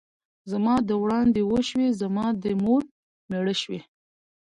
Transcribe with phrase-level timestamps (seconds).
[0.25, 2.81] ـ زما دې وړاندې وشوې، زما دې مور
[3.29, 3.79] مېړه شوې.